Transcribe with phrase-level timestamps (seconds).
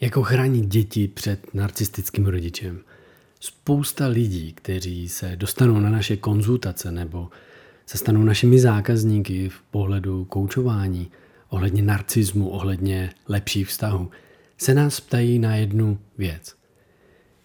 [0.00, 2.80] Jak ochránit děti před narcistickým rodičem?
[3.40, 7.28] Spousta lidí, kteří se dostanou na naše konzultace nebo
[7.86, 11.10] se stanou našimi zákazníky v pohledu koučování,
[11.48, 14.10] ohledně narcismu, ohledně lepších vztahů,
[14.58, 16.54] se nás ptají na jednu věc.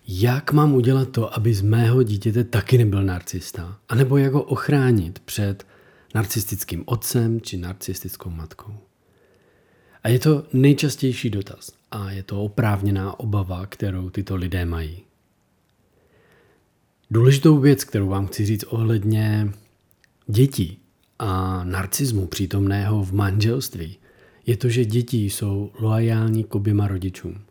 [0.08, 3.80] Jak mám udělat to, aby z mého dítěte taky nebyl narcista?
[3.90, 5.68] A nebo jak ho ochránit před
[6.16, 8.78] narcistickým otcem či narcistickou matkou?
[10.04, 15.04] A je to nejčastější dotaz a je to oprávněná obava, kterou tyto lidé mají.
[17.12, 19.52] Důležitou věc, kterou vám chci říct ohledně
[20.28, 20.80] dětí
[21.20, 23.98] a narcismu přítomného v manželství,
[24.46, 27.42] je to, že děti jsou loajální k oběma rodičům.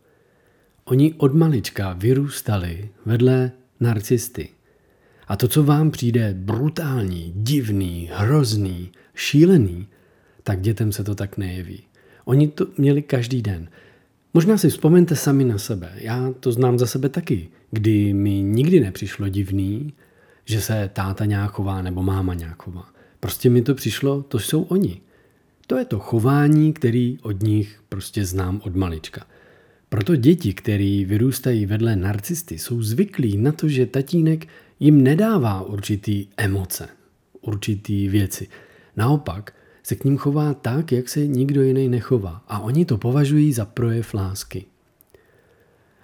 [0.84, 4.48] Oni od malička vyrůstali vedle narcisty.
[5.28, 9.86] A to, co vám přijde brutální, divný, hrozný, šílený,
[10.42, 11.82] tak dětem se to tak nejeví.
[12.24, 13.68] Oni to měli každý den.
[14.34, 15.92] Možná si vzpomeňte sami na sebe.
[15.96, 19.92] Já to znám za sebe taky, kdy mi nikdy nepřišlo divný,
[20.44, 22.88] že se táta nějak chová nebo máma nějak chová.
[23.20, 25.00] Prostě mi to přišlo, to jsou oni.
[25.66, 29.26] To je to chování, který od nich prostě znám od malička.
[29.88, 34.48] Proto děti, které vyrůstají vedle narcisty, jsou zvyklí na to, že tatínek
[34.80, 36.88] jim nedává určitý emoce,
[37.40, 38.48] určitý věci.
[38.96, 42.42] Naopak se k ním chová tak, jak se nikdo jiný nechová.
[42.48, 44.64] A oni to považují za projev lásky.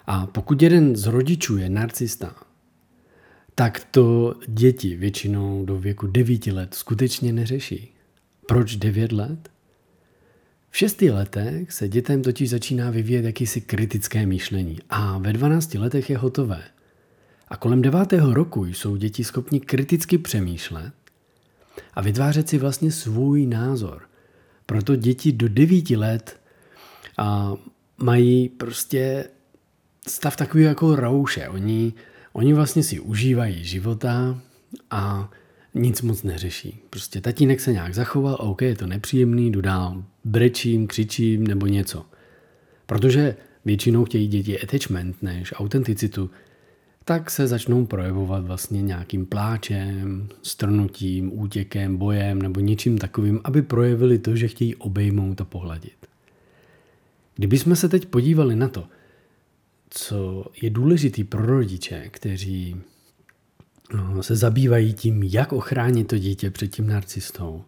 [0.07, 2.35] A pokud jeden z rodičů je narcista,
[3.55, 7.93] tak to děti většinou do věku 9 let skutečně neřeší.
[8.47, 9.49] Proč 9 let?
[10.71, 16.11] V šesti letech se dětem totiž začíná vyvíjet jakýsi kritické myšlení a ve 12 letech
[16.11, 16.63] je hotové.
[17.49, 20.93] A kolem devátého roku jsou děti schopni kriticky přemýšlet
[21.99, 24.03] a vytvářet si vlastně svůj názor.
[24.67, 26.41] Proto děti do devíti let
[27.17, 27.55] a
[27.97, 29.25] mají prostě
[30.09, 31.49] stav takový jako rouše.
[31.49, 31.93] Oni,
[32.33, 34.41] oni vlastně si užívají života
[34.91, 35.31] a
[35.75, 36.81] nic moc neřeší.
[36.91, 42.07] Prostě tatínek se nějak zachoval, OK, je to nepříjemný, jdu dál, brečím, křičím nebo něco.
[42.87, 46.31] Protože většinou chtějí děti attachment než autenticitu,
[47.09, 54.19] tak se začnou projevovat vlastně nějakým pláčem, strnutím, útěkem, bojem nebo něčím takovým, aby projevili
[54.19, 56.07] to, že chtějí obejmout a pohladit.
[57.35, 58.89] Kdybychom se teď podívali na to,
[59.91, 62.77] co je důležitý pro rodiče, kteří
[63.95, 67.65] no, se zabývají tím, jak ochránit to dítě před tím narcistou,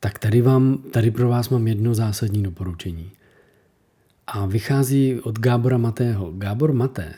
[0.00, 3.10] tak tady, vám, tady pro vás mám jedno zásadní doporučení.
[4.26, 6.32] A vychází od Gábora Matého.
[6.32, 7.14] Gábor Maté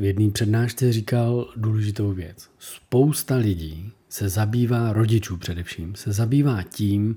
[0.00, 2.50] v jedné přednášce říkal důležitou věc.
[2.58, 7.16] Spousta lidí se zabývá, rodičů především, se zabývá tím,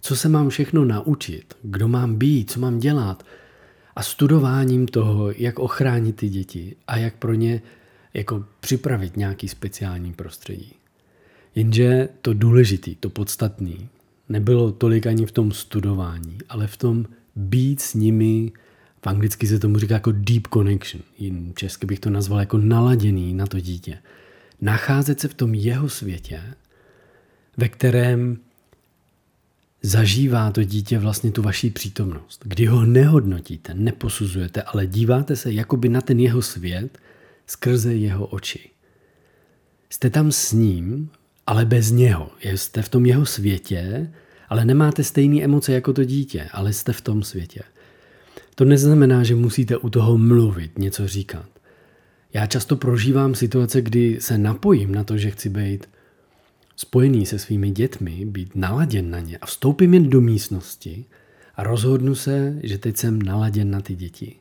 [0.00, 3.26] co se mám všechno naučit, kdo mám být, co mám dělat
[3.96, 7.62] a studováním toho, jak ochránit ty děti a jak pro ně
[8.14, 10.72] jako připravit nějaký speciální prostředí.
[11.54, 13.88] Jenže to důležitý, to podstatný,
[14.28, 17.06] nebylo tolik ani v tom studování, ale v tom
[17.36, 18.52] být s nimi
[19.02, 21.02] v anglicky se tomu říká jako deep connection.
[21.18, 23.98] Jin česky bych to nazval jako naladěný na to dítě.
[24.60, 26.42] Nacházet se v tom jeho světě,
[27.56, 28.38] ve kterém
[29.82, 32.42] zažívá to dítě vlastně tu vaší přítomnost.
[32.44, 36.98] Kdy ho nehodnotíte, neposuzujete, ale díváte se jakoby na ten jeho svět
[37.46, 38.70] skrze jeho oči.
[39.90, 41.10] Jste tam s ním,
[41.46, 42.30] ale bez něho.
[42.42, 44.10] Jste v tom jeho světě,
[44.48, 47.60] ale nemáte stejné emoce jako to dítě, ale jste v tom světě.
[48.54, 51.46] To neznamená, že musíte u toho mluvit, něco říkat.
[52.32, 55.88] Já často prožívám situace, kdy se napojím na to, že chci být
[56.76, 61.04] spojený se svými dětmi, být naladěn na ně a vstoupím jen do místnosti
[61.54, 64.36] a rozhodnu se, že teď jsem naladěn na ty děti.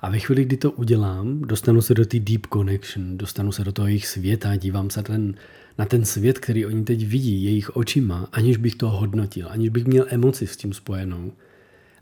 [0.00, 3.72] A ve chvíli, kdy to udělám, dostanu se do té deep connection, dostanu se do
[3.72, 5.34] toho jejich světa, dívám se ten,
[5.78, 9.84] na ten svět, který oni teď vidí, jejich očima, aniž bych to hodnotil, aniž bych
[9.84, 11.32] měl emoci s tím spojenou–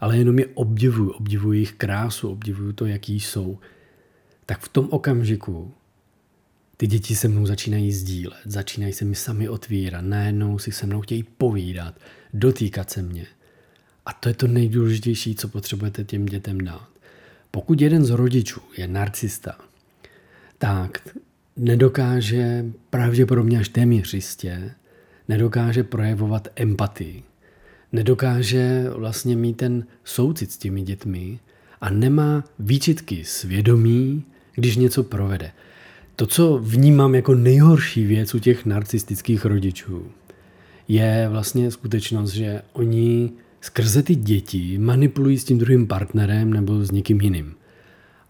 [0.03, 3.59] ale jenom je obdivuju, obdivuju jejich krásu, obdivuju to, jaký jsou,
[4.47, 5.73] tak v tom okamžiku
[6.77, 11.01] ty děti se mnou začínají sdílet, začínají se mi sami otvírat, najednou si se mnou
[11.01, 11.95] chtějí povídat,
[12.35, 13.27] dotýkat se mě.
[14.07, 16.89] A to je to nejdůležitější, co potřebujete těm dětem dát.
[17.51, 19.59] Pokud jeden z rodičů je narcista,
[20.59, 21.09] tak
[21.57, 24.71] nedokáže pravděpodobně až téměř jistě,
[25.29, 27.23] nedokáže projevovat empatii
[27.93, 31.39] nedokáže vlastně mít ten soucit s těmi dětmi
[31.81, 34.25] a nemá výčitky svědomí,
[34.55, 35.53] když něco provede.
[36.17, 40.07] To, co vnímám jako nejhorší věc u těch narcistických rodičů,
[40.89, 43.31] je vlastně skutečnost, že oni
[43.61, 47.55] skrze ty děti manipulují s tím druhým partnerem nebo s někým jiným.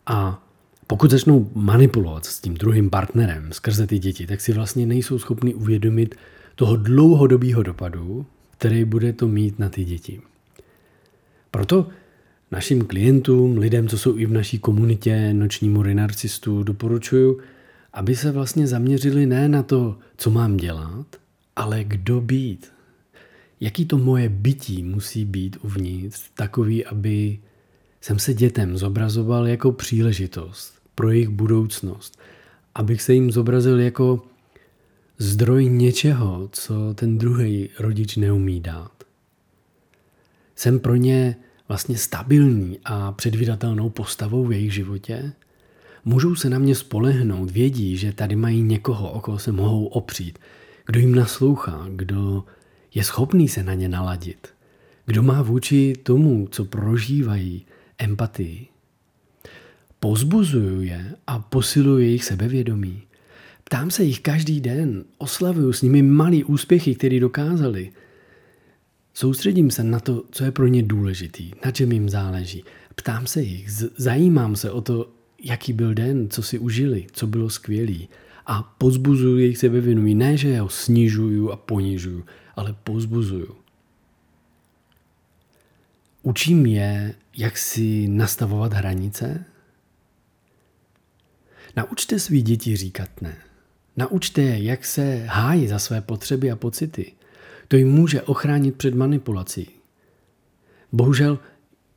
[0.06, 0.47] A
[0.87, 5.55] pokud začnou manipulovat s tím druhým partnerem skrze ty děti, tak si vlastně nejsou schopni
[5.55, 6.15] uvědomit
[6.55, 8.26] toho dlouhodobého dopadu,
[8.62, 10.20] který bude to mít na ty děti.
[11.50, 11.88] Proto
[12.50, 17.41] našim klientům, lidem, co jsou i v naší komunitě noční mory narcistů, doporučuju,
[17.93, 21.06] aby se vlastně zaměřili ne na to, co mám dělat,
[21.56, 22.73] ale kdo být.
[23.61, 27.38] Jaký to moje bytí musí být uvnitř, takový, aby
[28.00, 32.19] jsem se dětem zobrazoval jako příležitost pro jejich budoucnost,
[32.75, 34.31] abych se jim zobrazil jako
[35.19, 39.05] zdroj něčeho, co ten druhý rodič neumí dát.
[40.56, 41.37] Jsem pro ně
[41.69, 45.32] vlastně stabilní a předvídatelnou postavou v jejich životě.
[46.05, 50.38] Můžou se na mě spolehnout, vědí, že tady mají někoho, o koho se mohou opřít,
[50.87, 52.44] kdo jim naslouchá, kdo
[52.94, 54.49] je schopný se na ně naladit,
[55.06, 57.67] kdo má vůči tomu, co prožívají,
[57.99, 58.67] empatii.
[60.00, 63.03] Pozbuzuju je a posiluju jejich sebevědomí.
[63.73, 67.93] Ptám se jich každý den, oslavuju s nimi malý úspěchy, které dokázali.
[69.15, 72.65] Soustředím se na to, co je pro ně důležitý, na čem jim záleží.
[72.95, 75.13] Ptám se jich, zajímám se o to,
[75.45, 78.09] jaký byl den, co si užili, co bylo skvělý.
[78.47, 80.15] A pozbuzuju jejich sebevědomí.
[80.15, 82.25] Ne, že ho snižuju a ponižuju,
[82.57, 83.57] ale pozbuzuju.
[86.23, 89.45] Učím je, jak si nastavovat hranice.
[91.77, 93.37] Naučte svý děti říkat ne.
[93.97, 97.12] Naučte je, jak se hájí za své potřeby a pocity.
[97.69, 99.71] To jim může ochránit před manipulací.
[100.93, 101.39] Bohužel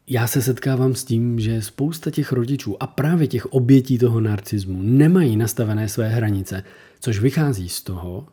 [0.07, 4.81] já se setkávám s tím, že spousta těch rodičů a právě těch obětí toho narcismu
[4.81, 6.63] nemají nastavené své hranice,
[6.99, 8.27] což vychází z toho,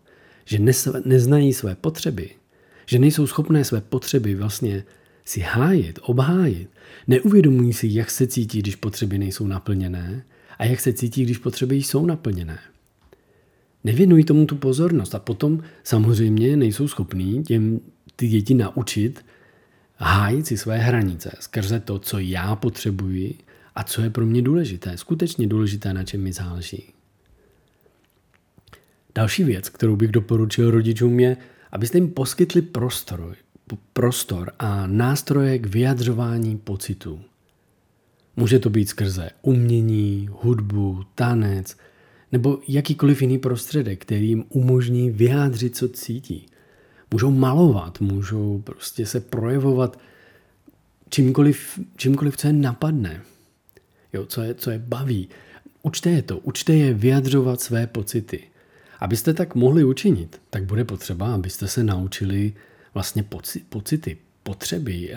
[0.44, 0.58] že
[1.04, 2.30] neznají své potřeby,
[2.86, 4.84] že nejsou schopné své potřeby vlastně
[5.24, 6.70] si hájit, obhájit.
[7.06, 10.24] Neuvědomují si, jak se cítí, když potřeby nejsou naplněné
[10.58, 12.58] a jak se cítí, když potřeby jsou naplněné.
[13.84, 17.80] Nevěnují tomu tu pozornost a potom samozřejmě nejsou schopní těm
[18.16, 19.24] ty děti naučit
[19.96, 23.38] hájit si své hranice skrze to, co já potřebuji
[23.74, 26.92] a co je pro mě důležité, skutečně důležité, na čem mi záleží.
[29.14, 31.36] Další věc, kterou bych doporučil rodičům, je,
[31.72, 33.36] abyste jim poskytli prostor,
[33.92, 37.20] prostor a nástroje k vyjadřování pocitů.
[38.36, 41.76] Může to být skrze umění, hudbu, tanec
[42.32, 46.46] nebo jakýkoliv jiný prostředek, který jim umožní vyjádřit, co cítí.
[47.10, 49.98] Můžou malovat, můžou prostě se projevovat
[51.10, 53.22] čímkoliv, čímkoliv co je napadne,
[54.12, 55.28] jo, co, je, co je baví.
[55.82, 58.42] Učte je to, učte je vyjadřovat své pocity.
[59.00, 62.52] Abyste tak mohli učinit, tak bude potřeba, abyste se naučili
[62.94, 65.14] vlastně poci, pocity, potřeby,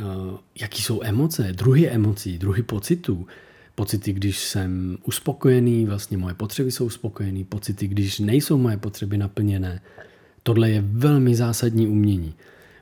[0.60, 3.28] jaký jsou emoce, druhy emocí, druhy pocitů.
[3.76, 9.82] Pocity, když jsem uspokojený, vlastně moje potřeby jsou uspokojený, pocity, když nejsou moje potřeby naplněné.
[10.44, 12.34] Tohle je velmi zásadní umění.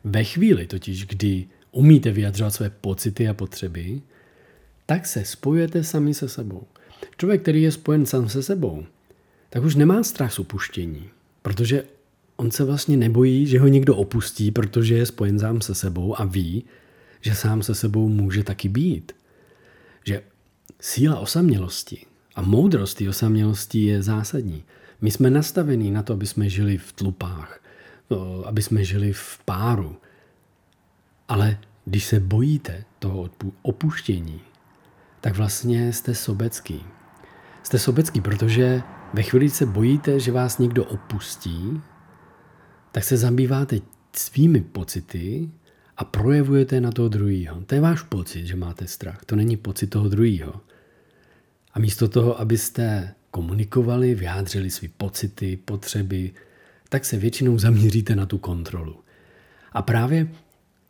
[0.04, 4.02] Ve chvíli totiž, kdy umíte vyjadřovat své pocity a potřeby,
[4.86, 6.64] tak se spojujete sami se sebou.
[7.18, 8.86] Člověk, který je spojen sám se sebou,
[9.50, 11.10] tak už nemá strach z opuštění,
[11.42, 11.84] protože
[12.36, 16.26] on se vlastně nebojí, že ho někdo opustí, protože je spojen sám se sebou a
[16.26, 16.66] ví,
[17.22, 19.12] že sám se sebou může taky být.
[20.06, 20.24] Že
[20.82, 22.06] síla osamělosti
[22.36, 24.64] a moudrost té osamělosti je zásadní.
[25.02, 27.60] My jsme nastavení na to, aby jsme žili v tlupách,
[28.46, 29.98] aby jsme žili v páru.
[31.28, 33.30] Ale když se bojíte toho
[33.62, 34.42] opuštění,
[35.22, 36.86] tak vlastně jste sobecký.
[37.64, 38.82] Jste sobecký, protože
[39.14, 41.82] ve chvíli se bojíte, že vás někdo opustí,
[42.92, 43.80] tak se zabýváte
[44.16, 45.52] svými pocity
[46.04, 47.64] a projevujete na toho druhého.
[47.64, 49.26] To je váš pocit, že máte strach.
[49.26, 50.54] To není pocit toho druhého.
[51.74, 56.32] A místo toho, abyste komunikovali, vyjádřili své pocity, potřeby,
[56.90, 59.00] tak se většinou zaměříte na tu kontrolu.
[59.72, 60.28] A právě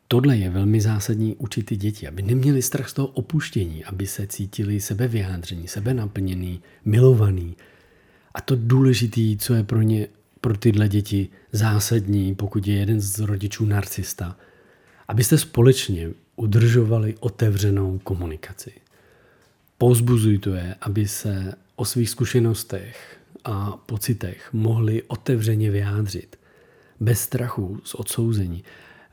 [0.08, 4.26] tohle je velmi zásadní učit ty děti, aby neměli strach z toho opuštění, aby se
[4.26, 7.56] cítili sebevyjádření, sebenaplněný, milovaný.
[8.34, 10.08] A to důležité, co je pro ně
[10.40, 14.36] pro tyhle děti zásadní, pokud je jeden z rodičů narcista,
[15.08, 18.72] abyste společně udržovali otevřenou komunikaci.
[19.78, 26.36] Pouzbuzujte je, aby se o svých zkušenostech a pocitech mohli otevřeně vyjádřit.
[27.00, 28.64] Bez strachu z odsouzení.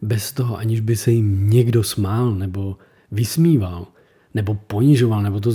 [0.01, 2.77] Bez toho, aniž by se jim někdo smál nebo
[3.11, 3.87] vysmíval,
[4.33, 5.51] nebo ponižoval, nebo to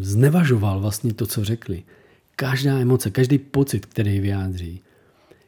[0.00, 1.82] znevažoval vlastně to, co řekli.
[2.36, 4.80] Každá emoce, každý pocit, který vyjádří,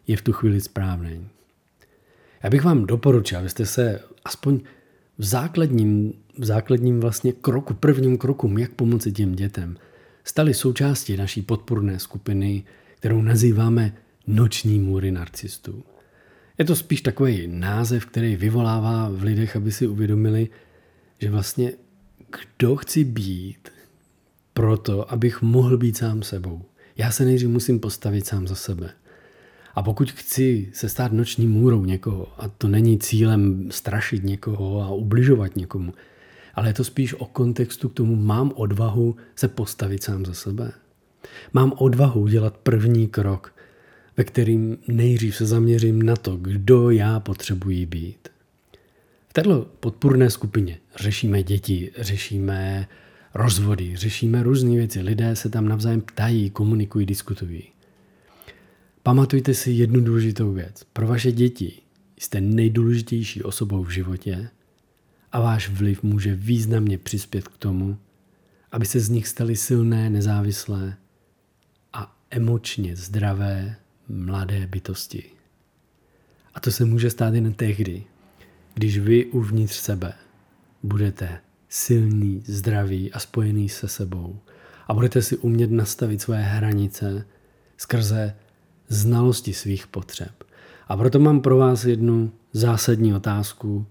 [0.06, 1.28] je v tu chvíli správný.
[2.42, 4.60] Já bych vám doporučil, abyste se aspoň
[5.18, 9.76] v základním základním vlastně kroku, prvním krokům, jak pomoci těm dětem,
[10.24, 12.64] staly součástí naší podporné skupiny,
[12.96, 13.96] kterou nazýváme
[14.26, 15.84] Noční můry narcistů.
[16.58, 20.48] Je to spíš takový název, který vyvolává v lidech, aby si uvědomili,
[21.18, 21.72] že vlastně
[22.56, 23.68] kdo chci být
[24.54, 26.62] proto, abych mohl být sám sebou.
[26.96, 28.90] Já se nejdřív musím postavit sám za sebe.
[29.74, 34.88] A pokud chci se stát noční můrou někoho, a to není cílem strašit někoho a
[34.88, 35.94] ubližovat někomu,
[36.54, 40.72] ale je to spíš o kontextu k tomu, mám odvahu se postavit sám za sebe.
[41.52, 43.54] Mám odvahu udělat první krok,
[44.16, 48.28] ve kterým nejdřív se zaměřím na to, kdo já potřebuji být.
[49.28, 52.88] V této podpůrné skupině řešíme děti, řešíme
[53.34, 55.00] rozvody, řešíme různé věci.
[55.00, 57.62] Lidé se tam navzájem ptají, komunikují, diskutují.
[59.02, 60.84] Pamatujte si jednu důležitou věc.
[60.92, 61.82] Pro vaše děti
[62.18, 64.48] jste nejdůležitější osobou v životě
[65.32, 67.98] a váš vliv může významně přispět k tomu,
[68.72, 70.96] aby se z nich staly silné, nezávislé
[71.92, 73.76] a emočně zdravé
[74.08, 75.24] mladé bytosti.
[76.54, 78.04] A to se může stát jen tehdy,
[78.74, 80.12] když vy uvnitř sebe
[80.82, 84.38] budete silný, zdravý a spojený se sebou
[84.86, 87.26] a budete si umět nastavit své hranice
[87.76, 88.34] skrze
[88.92, 90.44] znalosti svých potřeb.
[90.88, 93.86] A proto mám pro vás jednu zásadní otázku,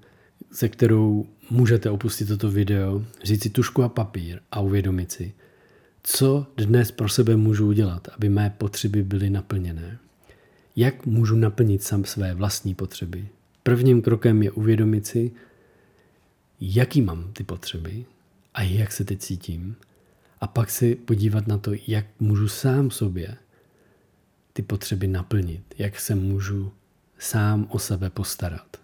[0.51, 5.33] se kterou můžete opustit toto video, říct si tušku a papír a uvědomit si,
[6.03, 9.97] co dnes pro sebe můžu udělat, aby mé potřeby byly naplněné.
[10.75, 13.27] Jak můžu naplnit sám své vlastní potřeby?
[13.63, 15.31] Prvním krokem je uvědomit si,
[16.61, 18.05] jaký mám ty potřeby
[18.53, 19.75] a jak se teď cítím.
[20.41, 23.37] A pak si podívat na to, jak můžu sám sobě
[24.53, 26.73] ty potřeby naplnit, jak se můžu
[27.19, 28.80] sám o sebe postarat.